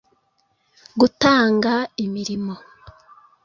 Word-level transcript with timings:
gutanga 0.99 1.73
imirimo 2.05 2.53